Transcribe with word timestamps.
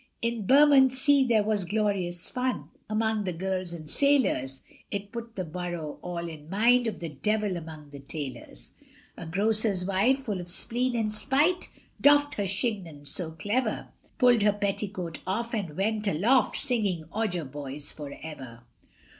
In 0.23 0.47
Bermondsey 0.47 1.23
there 1.25 1.43
was 1.43 1.63
glorious 1.63 2.27
fun 2.27 2.71
Among 2.89 3.23
the 3.23 3.33
girls 3.33 3.71
and 3.71 3.87
sailors, 3.87 4.63
It 4.89 5.11
put 5.11 5.35
the 5.35 5.43
Borough 5.43 5.99
all 6.01 6.27
in 6.27 6.49
mind 6.49 6.87
Of 6.87 6.97
the 6.99 7.09
devil 7.09 7.55
among 7.55 7.91
the 7.91 7.99
tailors. 7.99 8.71
A 9.15 9.27
grocer's 9.27 9.85
wife, 9.85 10.17
full 10.17 10.41
of 10.41 10.49
spleen 10.49 10.95
and 10.95 11.13
spite, 11.13 11.69
Doffed 12.01 12.33
her 12.33 12.47
chignon 12.47 13.05
so 13.05 13.33
clever, 13.33 13.89
Pulled 14.17 14.41
her 14.41 14.53
petticoat 14.53 15.19
off 15.27 15.53
and 15.53 15.77
went 15.77 16.07
aloft, 16.07 16.55
Singing, 16.57 17.05
Odger, 17.11 17.45
boys, 17.45 17.91
for 17.91 18.17
ever. 18.23 18.63